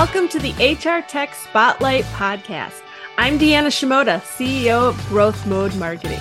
[0.00, 2.80] Welcome to the HR Tech Spotlight Podcast.
[3.18, 6.18] I'm Deanna Shimoda, CEO of GrowthMode Marketing.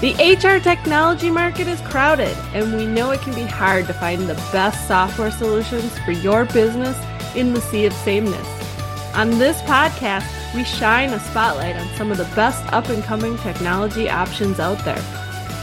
[0.00, 4.22] The HR technology market is crowded, and we know it can be hard to find
[4.22, 6.98] the best software solutions for your business
[7.36, 8.48] in the sea of sameness.
[9.14, 10.24] On this podcast,
[10.54, 14.82] we shine a spotlight on some of the best up and coming technology options out
[14.82, 15.04] there.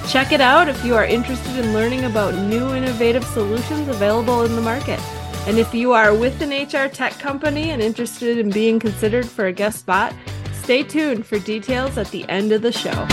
[0.08, 4.55] Check it out if you are interested in learning about new innovative solutions available in
[4.55, 5.00] the market.
[5.48, 9.48] And if you are with an HR tech company and interested in being considered for
[9.48, 10.14] a guest spot,
[10.54, 13.08] stay tuned for details at the end of the show.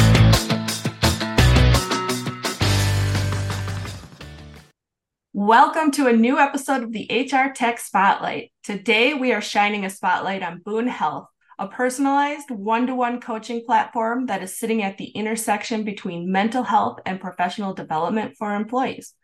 [5.33, 8.53] Welcome to a new episode of the HR Tech Spotlight.
[8.63, 13.65] Today, we are shining a spotlight on Boon Health, a personalized one to one coaching
[13.65, 19.15] platform that is sitting at the intersection between mental health and professional development for employees.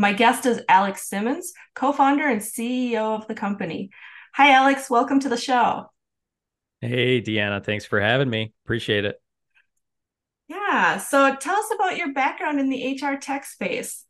[0.00, 3.90] My guest is Alex Simmons, co founder and CEO of the company.
[4.32, 4.88] Hi, Alex.
[4.88, 5.90] Welcome to the show.
[6.80, 7.64] Hey, Deanna.
[7.64, 8.52] Thanks for having me.
[8.64, 9.20] Appreciate it.
[10.46, 10.98] Yeah.
[10.98, 14.04] So tell us about your background in the HR tech space.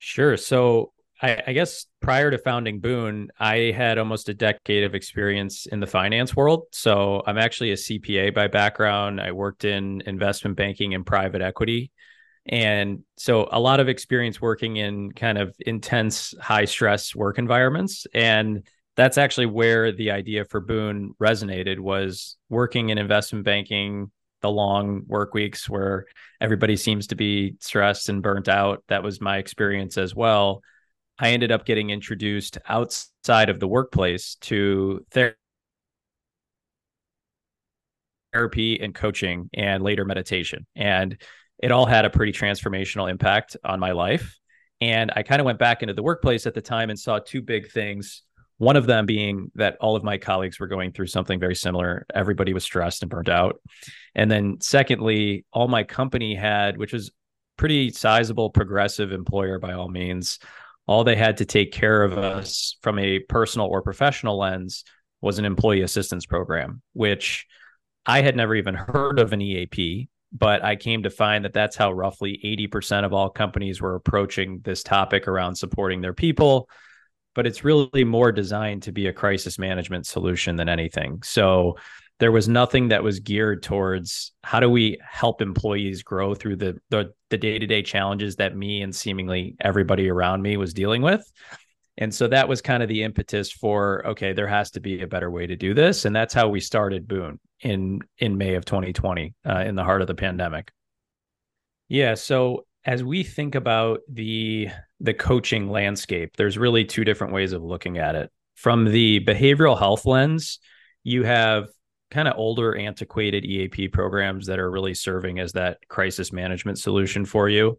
[0.00, 0.36] Sure.
[0.36, 5.66] So I, I, guess prior to founding Boon, I had almost a decade of experience
[5.66, 6.64] in the finance world.
[6.72, 9.20] So I'm actually a CPA by background.
[9.20, 11.92] I worked in investment banking and private equity.
[12.48, 18.06] And so a lot of experience working in kind of intense, high stress work environments.
[18.14, 24.50] And that's actually where the idea for Boon resonated was working in investment banking, the
[24.50, 26.06] long work weeks where
[26.40, 28.82] everybody seems to be stressed and burnt out.
[28.88, 30.62] That was my experience as well
[31.18, 35.04] I ended up getting introduced outside of the workplace to
[38.32, 40.64] therapy and coaching and later meditation.
[40.76, 41.20] And
[41.58, 44.38] it all had a pretty transformational impact on my life.
[44.80, 47.42] And I kind of went back into the workplace at the time and saw two
[47.42, 48.22] big things.
[48.58, 52.06] One of them being that all of my colleagues were going through something very similar.
[52.14, 53.60] Everybody was stressed and burnt out.
[54.14, 57.10] And then, secondly, all my company had, which was
[57.56, 60.38] pretty sizable progressive employer by all means,
[60.86, 64.84] all they had to take care of us from a personal or professional lens
[65.20, 67.46] was an employee assistance program, which
[68.06, 71.76] I had never even heard of an EAP, but I came to find that that's
[71.76, 76.68] how roughly 80% of all companies were approaching this topic around supporting their people.
[77.34, 81.22] But it's really more designed to be a crisis management solution than anything.
[81.22, 81.76] So
[82.18, 86.78] there was nothing that was geared towards how do we help employees grow through the
[86.90, 91.22] the, day-to-day challenges that me and seemingly everybody around me was dealing with
[91.98, 95.06] and so that was kind of the impetus for okay there has to be a
[95.06, 98.64] better way to do this and that's how we started boon in in may of
[98.64, 100.70] 2020 uh, in the heart of the pandemic
[101.88, 104.68] yeah so as we think about the
[105.00, 109.78] the coaching landscape there's really two different ways of looking at it from the behavioral
[109.78, 110.58] health lens
[111.04, 111.68] you have
[112.10, 117.24] kind of older, antiquated EAP programs that are really serving as that crisis management solution
[117.24, 117.78] for you.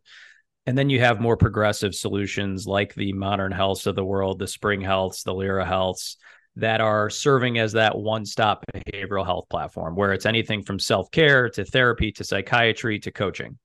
[0.66, 4.48] And then you have more progressive solutions like the Modern Healths of the world, the
[4.48, 6.18] Spring Healths, the Lyra Healths,
[6.56, 11.10] that are serving as that one stop behavioral health platform where it's anything from self
[11.12, 13.58] care to therapy to psychiatry to coaching.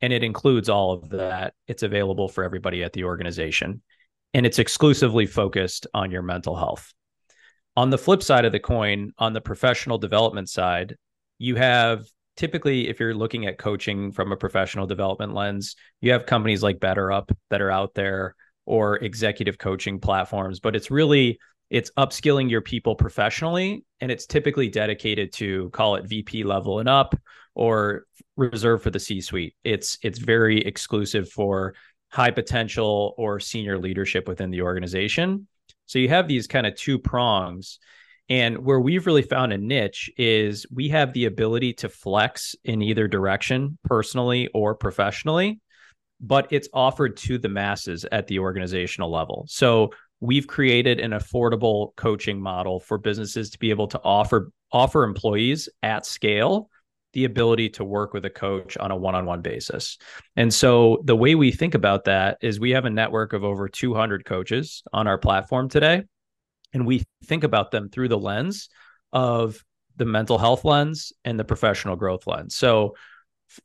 [0.00, 1.54] And it includes all of that.
[1.68, 3.82] It's available for everybody at the organization.
[4.34, 6.92] And it's exclusively focused on your mental health.
[7.76, 10.96] On the flip side of the coin, on the professional development side,
[11.38, 12.04] you have
[12.36, 16.78] typically, if you're looking at coaching from a professional development lens, you have companies like
[16.78, 18.34] BetterUp that are out there
[18.66, 21.38] or executive coaching platforms, but it's really
[21.74, 26.88] it's upskilling your people professionally and it's typically dedicated to call it VP level and
[26.88, 27.16] up
[27.56, 28.04] or
[28.36, 29.56] reserved for the C-suite.
[29.64, 31.74] It's it's very exclusive for
[32.12, 35.48] high potential or senior leadership within the organization.
[35.86, 37.80] So you have these kind of two prongs.
[38.28, 42.82] And where we've really found a niche is we have the ability to flex in
[42.82, 45.60] either direction, personally or professionally,
[46.20, 49.44] but it's offered to the masses at the organizational level.
[49.48, 49.90] So
[50.24, 55.68] we've created an affordable coaching model for businesses to be able to offer offer employees
[55.82, 56.70] at scale
[57.12, 59.98] the ability to work with a coach on a one-on-one basis.
[60.34, 63.68] And so the way we think about that is we have a network of over
[63.68, 66.02] 200 coaches on our platform today
[66.72, 68.68] and we think about them through the lens
[69.12, 69.62] of
[69.96, 72.56] the mental health lens and the professional growth lens.
[72.56, 72.96] So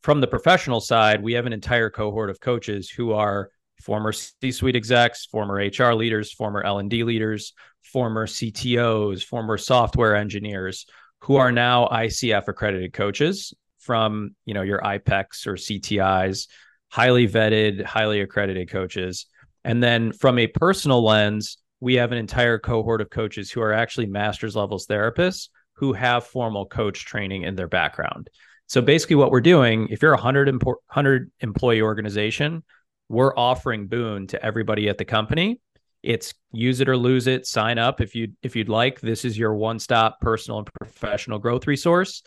[0.02, 4.76] from the professional side, we have an entire cohort of coaches who are former C-suite
[4.76, 10.86] execs, former HR leaders, former L&D leaders, former CTOs, former software engineers
[11.20, 16.48] who are now ICF accredited coaches from, you know, your iPECs or CTIs,
[16.88, 19.26] highly vetted, highly accredited coaches.
[19.64, 23.72] And then from a personal lens, we have an entire cohort of coaches who are
[23.72, 28.28] actually master's levels therapists who have formal coach training in their background.
[28.66, 32.62] So basically, what we're doing, if you're a 100, 100 employee organization,
[33.10, 35.60] we're offering Boon to everybody at the company.
[36.02, 37.44] It's use it or lose it.
[37.44, 39.00] Sign up if you if you'd like.
[39.00, 42.22] This is your one-stop personal and professional growth resource,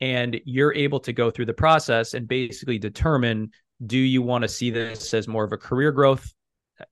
[0.00, 3.50] and you're able to go through the process and basically determine
[3.84, 6.32] do you want to see this as more of a career growth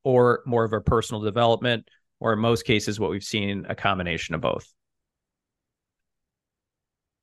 [0.03, 1.89] or more of a personal development,
[2.19, 4.67] or in most cases, what we've seen a combination of both.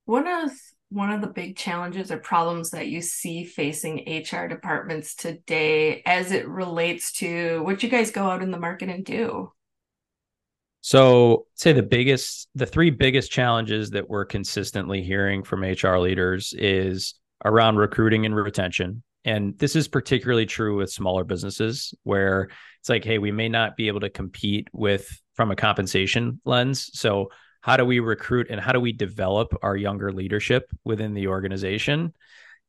[0.06, 0.50] One of
[0.90, 6.30] one of the big challenges or problems that you see facing HR departments today as
[6.30, 9.52] it relates to what you guys go out in the market and do?
[10.82, 16.52] So, say the biggest, the three biggest challenges that we're consistently hearing from HR leaders
[16.56, 19.02] is around recruiting and retention.
[19.24, 23.76] And this is particularly true with smaller businesses where it's like, hey, we may not
[23.76, 26.90] be able to compete with from a compensation lens.
[26.92, 27.30] So,
[27.64, 32.12] how do we recruit and how do we develop our younger leadership within the organization?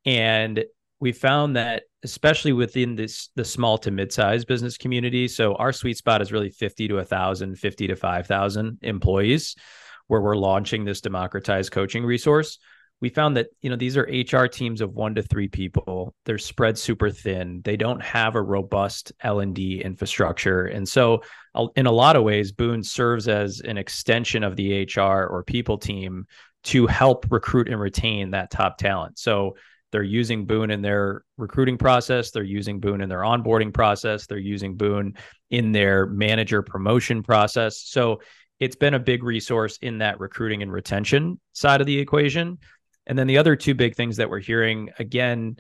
[0.06, 0.64] And
[1.02, 5.98] we found that especially within this the small to mid-sized business community so our sweet
[5.98, 9.56] spot is really 50 to 1000 50 to 5000 employees
[10.08, 12.60] where we're launching this democratized coaching resource
[13.02, 16.14] we found that you know these are hr teams of one to three people.
[16.26, 17.62] They're spread super thin.
[17.64, 20.66] They don't have a robust l&d infrastructure.
[20.66, 21.22] And so
[21.76, 25.78] in a lot of ways boon serves as an extension of the hr or people
[25.78, 26.26] team
[26.66, 29.20] to help recruit and retain that top talent.
[29.20, 29.56] So
[29.92, 32.32] they're using boon in their recruiting process.
[32.32, 34.26] They're using boon in their onboarding process.
[34.26, 35.16] They're using boon
[35.52, 37.82] in their manager promotion process.
[37.82, 38.20] So
[38.60, 42.58] it's been a big resource in that recruiting and retention side of the equation
[43.08, 45.58] and then the other two big things that we're hearing again,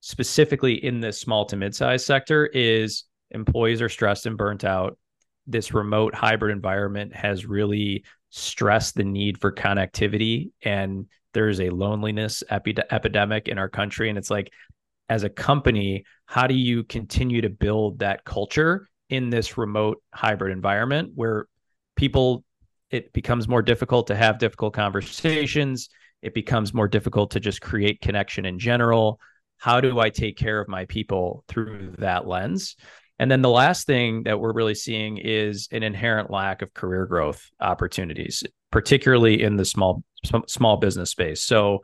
[0.00, 4.98] specifically in this small to mid-sized sector, is employees are stressed and burnt out.
[5.46, 12.42] This remote hybrid environment has really stressed the need for connectivity, and there's a loneliness
[12.50, 14.08] epi- epidemic in our country.
[14.08, 14.52] And it's like,
[15.08, 20.52] as a company, how do you continue to build that culture in this remote hybrid
[20.52, 21.46] environment where
[21.96, 22.44] people
[22.90, 25.88] it becomes more difficult to have difficult conversations
[26.22, 29.20] it becomes more difficult to just create connection in general.
[29.58, 32.76] How do I take care of my people through that lens?
[33.18, 37.06] And then the last thing that we're really seeing is an inherent lack of career
[37.06, 40.02] growth opportunities, particularly in the small
[40.46, 41.42] small business space.
[41.42, 41.80] So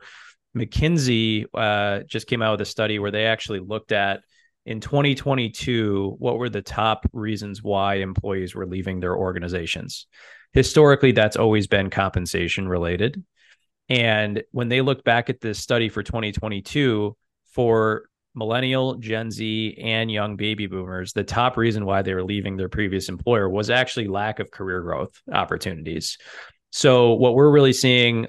[0.55, 4.21] McKinsey uh, just came out with a study where they actually looked at
[4.65, 10.07] in 2022 what were the top reasons why employees were leaving their organizations.
[10.53, 13.23] Historically, that's always been compensation related.
[13.89, 17.15] And when they look back at this study for 2022
[17.45, 22.57] for millennial, Gen Z, and young baby boomers, the top reason why they were leaving
[22.57, 26.17] their previous employer was actually lack of career growth opportunities.
[26.71, 28.27] So, what we're really seeing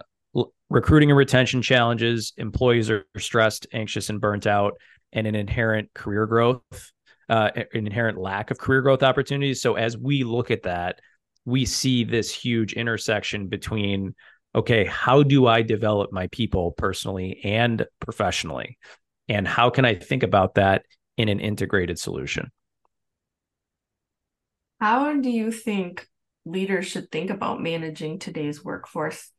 [0.68, 4.74] recruiting and retention challenges, employees are stressed, anxious, and burnt out,
[5.12, 6.92] and an inherent career growth,
[7.28, 9.60] uh, an inherent lack of career growth opportunities.
[9.60, 11.00] So, as we look at that,
[11.44, 14.14] we see this huge intersection between
[14.56, 18.78] okay, how do I develop my people personally and professionally?
[19.28, 20.84] And how can I think about that
[21.18, 22.50] in an integrated solution?
[24.80, 26.08] How do you think
[26.46, 29.30] leaders should think about managing today's workforce?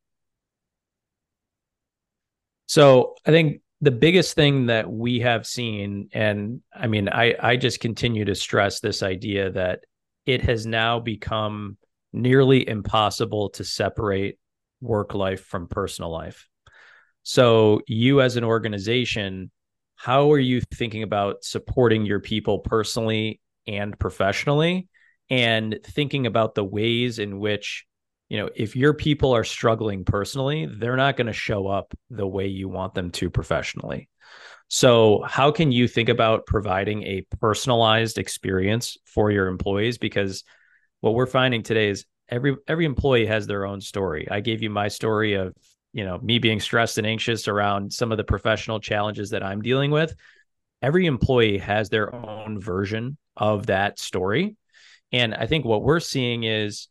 [2.67, 7.55] So I think the biggest thing that we have seen, and I mean, I, I
[7.55, 9.85] just continue to stress this idea that
[10.25, 11.77] it has now become
[12.11, 14.37] nearly impossible to separate
[14.81, 16.47] work life from personal life.
[17.23, 19.51] So, you as an organization,
[19.95, 24.87] how are you thinking about supporting your people personally and professionally?
[25.29, 27.85] And thinking about the ways in which,
[28.29, 32.25] you know, if your people are struggling personally, they're not going to show up the
[32.25, 34.07] way you want them to professionally.
[34.69, 39.97] So, how can you think about providing a personalized experience for your employees?
[39.97, 40.43] Because
[41.01, 44.27] what we're finding today is every every employee has their own story.
[44.29, 45.53] I gave you my story of
[45.93, 49.61] you know me being stressed and anxious around some of the professional challenges that I'm
[49.61, 50.15] dealing with.
[50.81, 54.55] Every employee has their own version of that story.
[55.11, 56.87] And I think what we're seeing is,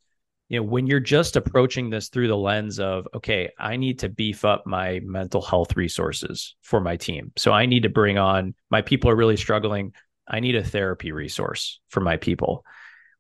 [0.49, 4.09] you know, when you're just approaching this through the lens of, okay, I need to
[4.09, 7.33] beef up my mental health resources for my team.
[7.37, 9.93] So I need to bring on my people are really struggling.
[10.26, 12.64] I need a therapy resource for my people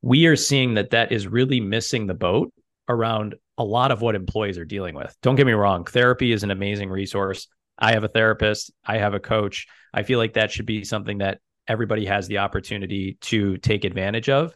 [0.06, 2.52] we are seeing that that is really missing the boat
[2.88, 5.12] around a lot of what employees are dealing with.
[5.20, 7.48] Don't get me wrong, therapy is an amazing resource.
[7.76, 9.66] I have a therapist, I have a coach.
[9.92, 14.28] I feel like that should be something that everybody has the opportunity to take advantage
[14.28, 14.54] of.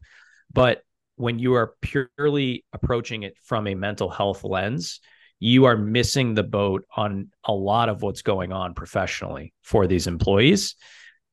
[0.52, 0.82] But
[1.16, 5.00] when you are purely approaching it from a mental health lens,
[5.40, 10.06] you are missing the boat on a lot of what's going on professionally for these
[10.06, 10.76] employees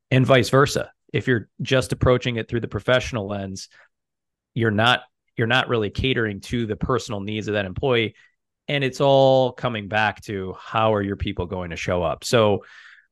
[0.09, 0.91] and vice versa.
[1.13, 3.69] If you're just approaching it through the professional lens,
[4.57, 5.01] you're not
[5.35, 8.15] you're not really catering to the personal needs of that employee
[8.67, 12.23] and it's all coming back to how are your people going to show up.
[12.23, 12.65] So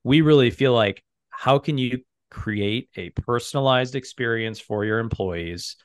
[0.04, 5.78] we really feel like how can you create a personalized experience for your employees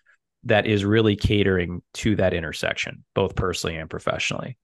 [0.44, 4.56] that is really catering to that intersection both personally and professionally.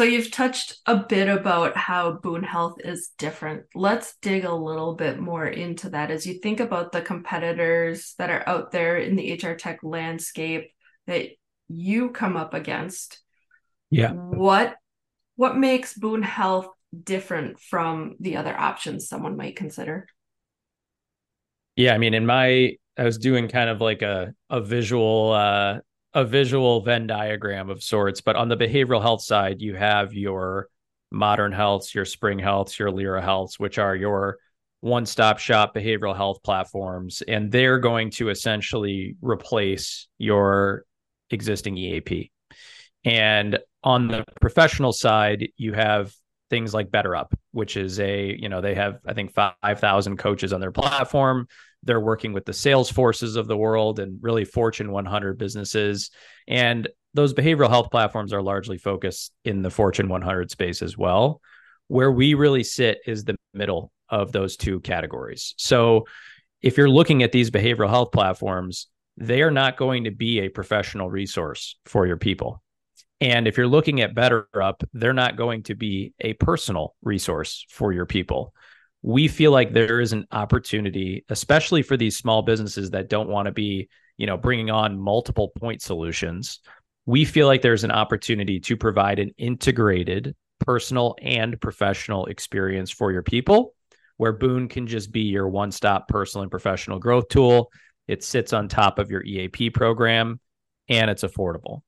[0.00, 3.64] So you've touched a bit about how Boon Health is different.
[3.74, 8.30] Let's dig a little bit more into that as you think about the competitors that
[8.30, 10.70] are out there in the HR tech landscape
[11.06, 11.26] that
[11.68, 13.20] you come up against.
[13.90, 14.12] Yeah.
[14.12, 14.76] What
[15.36, 16.68] what makes Boon Health
[17.04, 20.06] different from the other options someone might consider?
[21.76, 25.80] Yeah, I mean in my I was doing kind of like a a visual uh
[26.14, 28.20] a visual Venn diagram of sorts.
[28.20, 30.68] But on the behavioral health side, you have your
[31.10, 34.38] modern healths, your spring healths, your Lyra healths, which are your
[34.80, 37.22] one stop shop behavioral health platforms.
[37.26, 40.84] And they're going to essentially replace your
[41.30, 42.32] existing EAP.
[43.04, 46.12] And on the professional side, you have
[46.50, 50.60] things like BetterUp, which is a, you know, they have, I think, 5,000 coaches on
[50.60, 51.46] their platform.
[51.82, 56.10] They're working with the Salesforces of the world and really Fortune 100 businesses.
[56.46, 61.40] And those behavioral health platforms are largely focused in the Fortune 100 space as well.
[61.88, 65.54] Where we really sit is the middle of those two categories.
[65.56, 66.06] So
[66.62, 70.48] if you're looking at these behavioral health platforms, they are not going to be a
[70.48, 72.62] professional resource for your people.
[73.20, 77.92] And if you're looking at BetterUp, they're not going to be a personal resource for
[77.92, 78.54] your people
[79.02, 83.46] we feel like there is an opportunity, especially for these small businesses that don't want
[83.46, 86.60] to be, you know, bringing on multiple point solutions.
[87.06, 93.10] We feel like there's an opportunity to provide an integrated personal and professional experience for
[93.10, 93.74] your people
[94.18, 97.72] where Boon can just be your one stop personal and professional growth tool.
[98.06, 100.40] It sits on top of your EAP program
[100.90, 101.80] and it's affordable.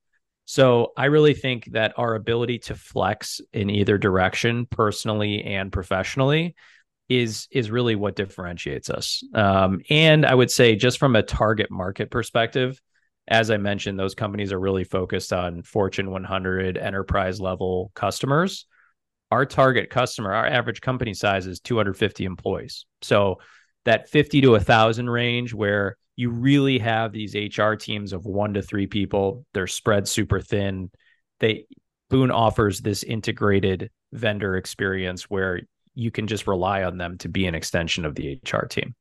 [0.47, 6.55] So I really think that our ability to flex in either direction, personally and professionally,
[7.09, 9.23] is is really what differentiates us.
[9.35, 12.81] Um, and I would say just from a target market perspective,
[13.29, 18.67] as I mentioned, those companies are really focused on Fortune 100 enterprise level customers.
[19.31, 22.85] Our target customer, our average company size is 250 employees.
[23.01, 23.39] So
[23.85, 28.63] that 50 to 1000 range where you really have these HR teams of 1 to
[28.63, 30.91] 3 people, they're spread super thin.
[31.41, 31.67] They
[32.11, 35.63] Boon offers this integrated vendor experience where
[35.95, 38.95] you can just rely on them to be an extension of the HR team.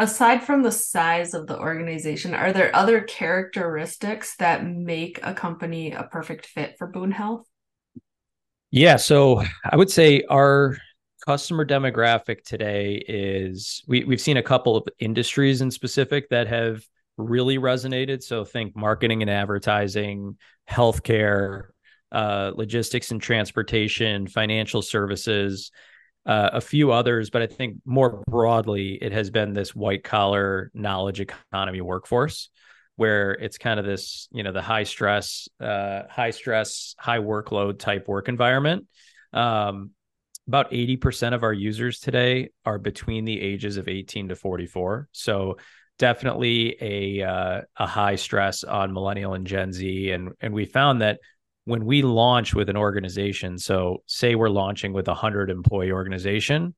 [0.00, 5.90] Aside from the size of the organization, are there other characteristics that make a company
[5.90, 7.46] a perfect fit for Boon Health?
[8.70, 10.76] Yeah, so I would say our
[11.26, 16.82] customer demographic today is we, we've seen a couple of industries in specific that have
[17.16, 18.22] really resonated.
[18.22, 20.38] So think marketing and advertising,
[20.70, 21.64] healthcare,
[22.12, 25.70] uh, logistics and transportation, financial services,
[26.26, 30.70] uh, a few others, but I think more broadly, it has been this white collar
[30.74, 32.50] knowledge economy workforce
[32.96, 37.78] where it's kind of this, you know, the high stress, uh, high stress, high workload
[37.78, 38.86] type work environment.
[39.32, 39.92] Um,
[40.48, 45.08] about 80% of our users today are between the ages of 18 to 44.
[45.12, 45.58] So
[45.98, 51.02] definitely a uh, a high stress on millennial and Gen Z and and we found
[51.02, 51.20] that
[51.68, 56.74] when we launch with an organization, so say we're launching with a hundred employee organization,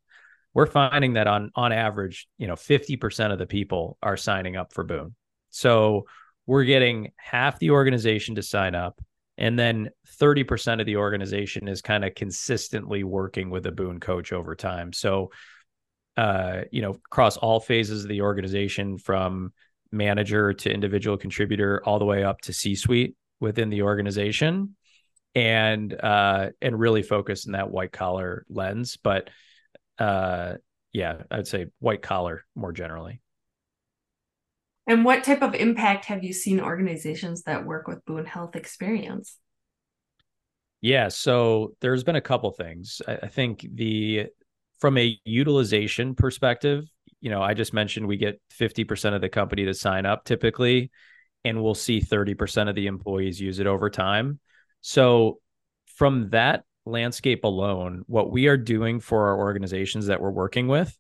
[0.52, 4.72] we're finding that on on average, you know, 50% of the people are signing up
[4.72, 5.14] for Boon.
[5.50, 6.06] So
[6.44, 9.00] we're getting half the organization to sign up,
[9.38, 14.32] and then 30% of the organization is kind of consistently working with a Boon coach
[14.32, 14.92] over time.
[14.92, 15.30] So
[16.16, 19.52] uh, you know, across all phases of the organization from
[19.92, 24.74] manager to individual contributor all the way up to C-suite within the organization
[25.34, 29.30] and uh and really focus in that white collar lens but
[29.98, 30.54] uh
[30.92, 33.20] yeah i'd say white collar more generally.
[34.86, 39.36] And what type of impact have you seen organizations that work with boon health experience?
[40.80, 43.00] Yeah so there's been a couple things.
[43.06, 44.26] I, I think the
[44.80, 46.84] from a utilization perspective
[47.20, 50.90] you know i just mentioned we get 50% of the company to sign up typically
[51.44, 54.40] and we'll see 30% of the employees use it over time
[54.80, 55.40] so,
[55.96, 60.96] from that landscape alone, what we are doing for our organizations that we're working with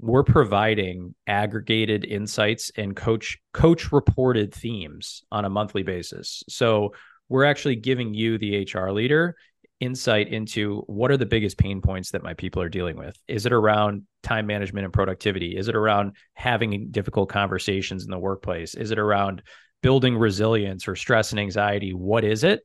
[0.00, 6.44] we're providing aggregated insights and coach coach reported themes on a monthly basis.
[6.48, 6.94] So
[7.28, 9.34] we're actually giving you the HR leader
[9.80, 13.16] insight into what are the biggest pain points that my people are dealing with.
[13.28, 15.56] Is it around time management and productivity?
[15.56, 18.74] Is it around having difficult conversations in the workplace?
[18.74, 19.42] Is it around
[19.82, 21.92] building resilience or stress and anxiety?
[21.92, 22.60] What is it?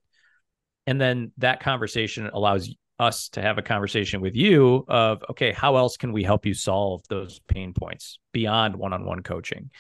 [0.88, 5.78] And then that conversation allows us to have a conversation with you of okay how
[5.78, 9.72] else can we help you solve those pain points beyond one-on-one coaching?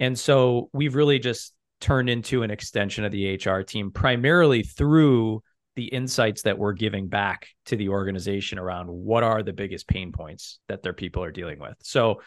[0.00, 5.42] And so we've really just turned into an extension of the hr team primarily through
[5.76, 10.10] the insights that we're giving back to the organization around what are the biggest pain
[10.10, 11.76] points that their people are dealing with.
[11.82, 12.20] So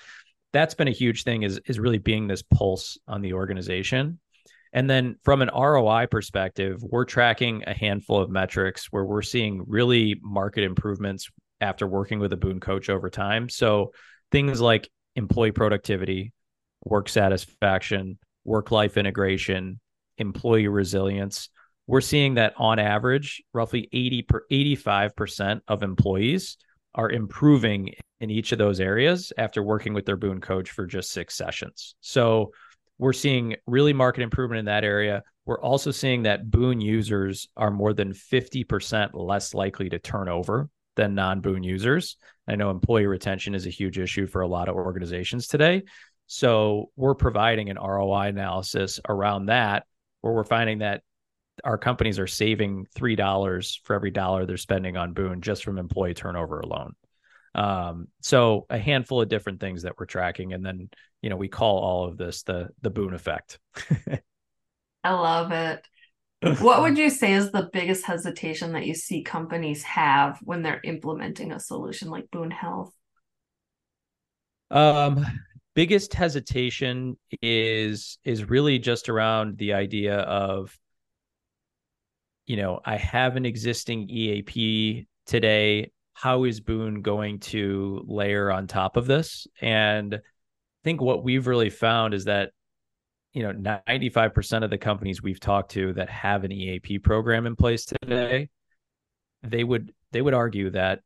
[0.53, 4.20] that's been a huge thing is is really being this pulse on the organization
[4.73, 9.63] and then from an ROI perspective, we're tracking a handful of metrics where we're seeing
[9.67, 13.49] really market improvements after working with a Boon coach over time.
[13.49, 13.93] So
[14.31, 16.33] things like employee productivity,
[16.85, 19.79] work satisfaction, work life integration,
[20.17, 21.49] employee resilience.
[21.87, 26.57] We're seeing that on average, roughly 80 per 85% of employees
[26.95, 31.11] are improving in each of those areas after working with their Boon coach for just
[31.11, 31.95] six sessions.
[32.01, 32.51] So
[33.01, 35.23] we're seeing really market improvement in that area.
[35.47, 40.69] We're also seeing that Boon users are more than 50% less likely to turn over
[40.95, 42.15] than non Boon users.
[42.47, 45.81] I know employee retention is a huge issue for a lot of organizations today.
[46.27, 49.87] So we're providing an ROI analysis around that
[50.21, 51.01] where we're finding that
[51.63, 56.13] our companies are saving $3 for every dollar they're spending on Boon just from employee
[56.13, 56.93] turnover alone.
[57.53, 60.89] Um, so a handful of different things that we're tracking, and then
[61.21, 63.59] you know we call all of this the the Boon effect.
[65.03, 65.87] I love it.
[66.61, 70.81] what would you say is the biggest hesitation that you see companies have when they're
[70.83, 72.93] implementing a solution like Boon Health?
[74.71, 75.25] Um,
[75.73, 80.77] biggest hesitation is is really just around the idea of
[82.45, 88.67] you know i have an existing eap today how is Boon going to layer on
[88.67, 89.47] top of this?
[89.61, 90.19] And I
[90.83, 92.51] think what we've really found is that
[93.33, 97.55] you know 95% of the companies we've talked to that have an EAP program in
[97.55, 98.49] place today
[99.43, 100.99] they would they would argue that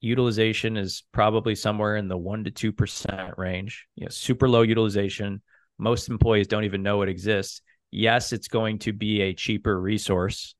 [0.00, 5.42] utilization is probably somewhere in the 1 to 2% range you know super low utilization.
[5.78, 7.62] Most employees don't even know it exists.
[7.90, 10.54] Yes it's going to be a cheaper resource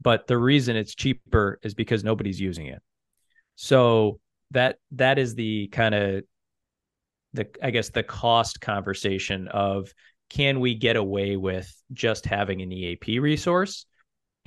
[0.00, 2.82] but the reason it's cheaper is because nobody's using it
[3.56, 6.24] so that that is the kind of
[7.32, 9.92] the I guess the cost conversation of
[10.30, 13.86] can we get away with just having an EAP resource?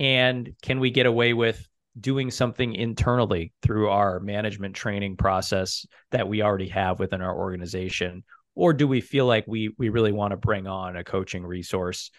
[0.00, 1.66] And can we get away with
[2.00, 8.24] doing something internally through our management training process that we already have within our organization?
[8.54, 12.10] Or do we feel like we we really want to bring on a coaching resource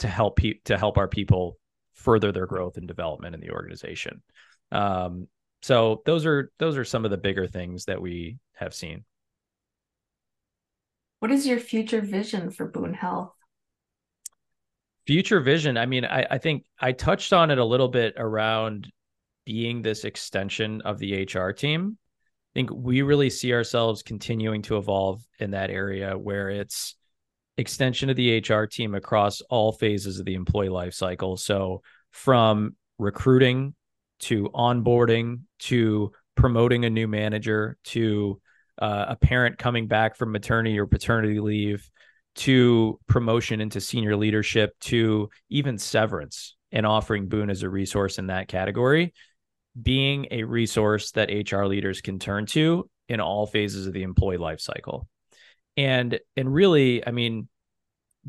[0.00, 1.58] to help pe- to help our people
[1.92, 4.22] further their growth and development in the organization?
[4.72, 5.28] Um,
[5.64, 9.02] so those are those are some of the bigger things that we have seen.
[11.20, 13.32] What is your future vision for Boon Health?
[15.06, 15.78] Future vision.
[15.78, 18.92] I mean, I, I think I touched on it a little bit around
[19.46, 21.96] being this extension of the HR team.
[21.96, 26.94] I think we really see ourselves continuing to evolve in that area where it's
[27.56, 31.38] extension of the HR team across all phases of the employee life cycle.
[31.38, 33.74] So from recruiting
[34.20, 38.40] to onboarding to promoting a new manager to
[38.80, 41.88] uh, a parent coming back from maternity or paternity leave
[42.34, 48.26] to promotion into senior leadership to even severance and offering Boon as a resource in
[48.26, 49.14] that category,
[49.80, 54.38] being a resource that HR leaders can turn to in all phases of the employee
[54.38, 55.08] life cycle.
[55.76, 57.48] And and really, I mean,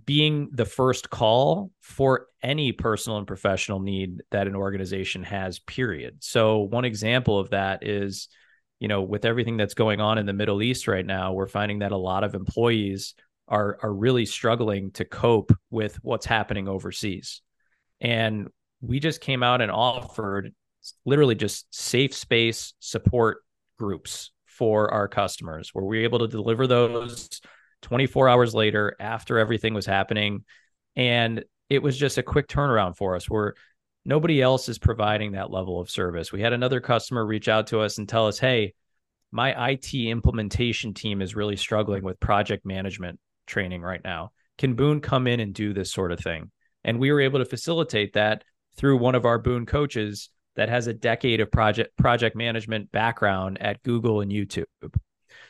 [0.04, 6.18] being the first call for any personal and professional need that an organization has period.
[6.20, 8.28] So one example of that is
[8.80, 11.80] you know with everything that's going on in the middle east right now we're finding
[11.80, 13.16] that a lot of employees
[13.48, 17.42] are are really struggling to cope with what's happening overseas.
[18.02, 18.48] And
[18.82, 20.54] we just came out and offered
[21.06, 23.38] literally just safe space support
[23.78, 27.42] groups for our customers where we're able to deliver those
[27.86, 30.44] 24 hours later after everything was happening.
[30.96, 33.54] And it was just a quick turnaround for us where
[34.06, 36.32] nobody else is providing that level of service.
[36.32, 38.74] We had another customer reach out to us and tell us, hey,
[39.32, 44.32] my IT implementation team is really struggling with project management training right now.
[44.58, 46.50] Can Boon come in and do this sort of thing?
[46.84, 48.44] And we were able to facilitate that
[48.76, 53.62] through one of our Boon coaches that has a decade of project project management background
[53.62, 54.66] at Google and YouTube.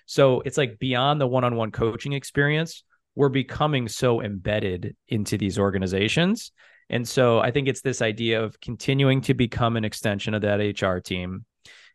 [0.05, 2.83] So it's like beyond the one on one coaching experience,
[3.15, 6.51] we're becoming so embedded into these organizations.
[6.89, 10.59] And so I think it's this idea of continuing to become an extension of that
[10.59, 11.45] HR team.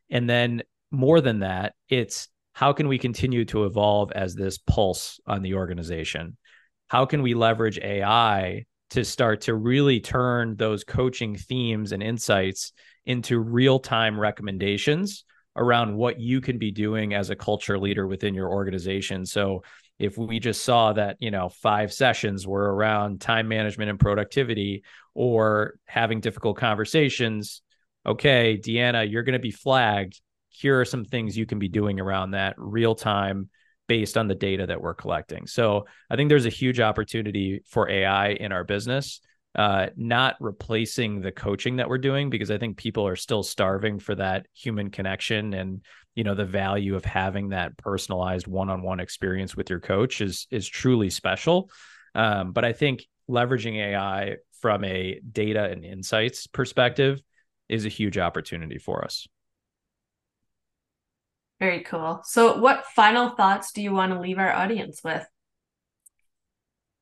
[0.08, 5.20] And then more than that, it's how can we continue to evolve as this pulse
[5.26, 6.36] on the organization?
[6.88, 12.72] How can we leverage AI to start to really turn those coaching themes and insights
[13.06, 15.24] into real time recommendations
[15.60, 19.24] around what you can be doing as a culture leader within your organization?
[19.24, 19.62] So
[20.00, 24.82] if we just saw that you know five sessions were around time management and productivity
[25.14, 27.60] or having difficult conversations
[28.06, 30.20] okay deanna you're going to be flagged.
[30.48, 33.50] Here are some things you can be doing around that real time
[33.86, 35.46] based on the data that we're collecting.
[35.46, 39.20] So i think there's a huge opportunity for ai in our business
[39.56, 43.98] uh, not replacing the coaching that we're doing because i think people are still starving
[43.98, 45.82] for that human connection and
[46.14, 50.68] you know the value of having that personalized one-on-one experience with your coach is is
[50.68, 51.70] truly special.
[52.14, 57.22] Um, but i think leveraging ai from a data and insights perspective
[57.68, 59.26] is a huge opportunity for us.
[61.60, 62.20] Very cool.
[62.24, 65.24] So what final thoughts do you want to leave our audience with?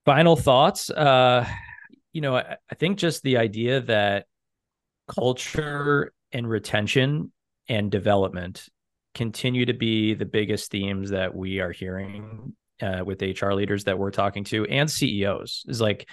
[0.04, 1.46] Final thoughts uh
[2.18, 4.26] you know I, I think just the idea that
[5.06, 7.30] culture and retention
[7.68, 8.68] and development
[9.14, 14.00] continue to be the biggest themes that we are hearing uh, with HR leaders that
[14.00, 16.08] we're talking to and CEOs is like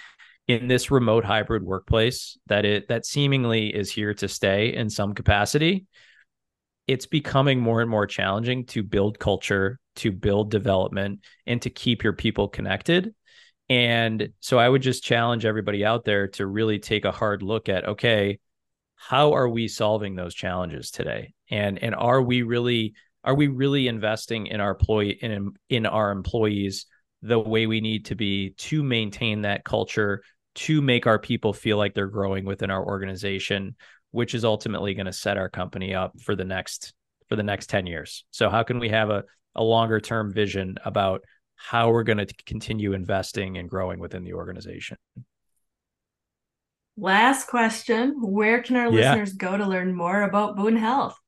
[0.48, 5.16] in this remote hybrid workplace that it that seemingly is here to stay in some
[5.16, 5.88] capacity
[6.86, 12.04] it's becoming more and more challenging to build culture to build development and to keep
[12.04, 13.12] your people connected
[13.70, 17.70] and so i would just challenge everybody out there to really take a hard look
[17.70, 18.38] at okay
[18.96, 21.34] how are we solving those challenges today?
[21.50, 26.12] And and are we really are we really investing in our employee in in our
[26.12, 26.86] employees
[27.22, 30.24] the way we need to be to maintain that culture
[30.56, 33.76] to make our people feel like they're growing within our organization
[34.12, 36.94] which is ultimately going to set our company up for the next
[37.28, 38.24] for the next 10 years?
[38.32, 39.24] So how can we have a,
[39.56, 41.22] a longer term vision about
[41.56, 44.98] how we're going to continue investing and growing within the organization
[46.98, 49.12] Last question Where can our yeah.
[49.12, 51.20] listeners go to learn more about Boon Health?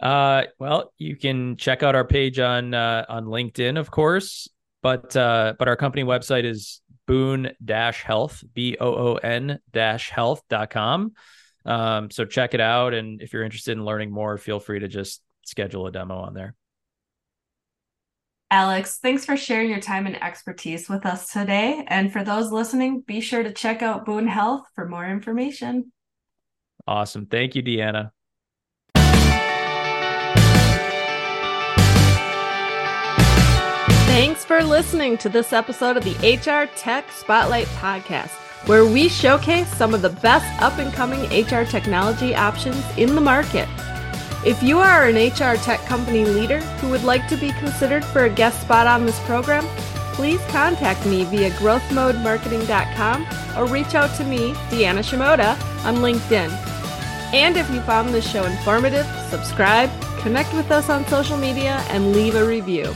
[0.00, 4.48] Uh, well, you can check out our page on uh, on LinkedIn, of course,
[4.82, 10.10] but uh, but our company website is boon dash health b o o n dash
[10.10, 11.12] health dot com.
[11.66, 14.88] Um, so check it out, and if you're interested in learning more, feel free to
[14.88, 16.54] just schedule a demo on there.
[18.54, 21.84] Alex, thanks for sharing your time and expertise with us today.
[21.88, 25.90] And for those listening, be sure to check out Boon Health for more information.
[26.86, 27.26] Awesome.
[27.26, 28.12] Thank you, Deanna.
[34.06, 38.30] Thanks for listening to this episode of the HR Tech Spotlight Podcast,
[38.68, 43.20] where we showcase some of the best up and coming HR technology options in the
[43.20, 43.68] market.
[44.44, 48.24] If you are an HR tech company leader who would like to be considered for
[48.24, 49.64] a guest spot on this program,
[50.12, 53.26] please contact me via growthmodemarketing.com
[53.56, 56.50] or reach out to me, Deanna Shimoda, on LinkedIn.
[57.32, 62.12] And if you found this show informative, subscribe, connect with us on social media, and
[62.12, 62.94] leave a review.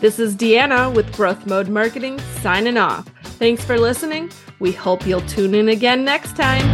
[0.00, 3.06] This is Deanna with GrowthMode Marketing signing off.
[3.38, 4.30] Thanks for listening.
[4.60, 6.64] We hope you'll tune in again next time.